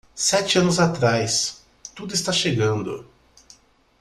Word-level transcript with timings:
Sete 0.15 0.57
anos 0.57 0.79
atrás, 0.79 1.63
tudo 1.93 2.15
está 2.15 2.33
chegando. 2.33 3.07